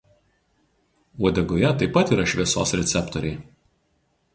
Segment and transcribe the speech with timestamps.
[1.25, 3.41] Uodegoje taip pat yra šviesos receptoriai.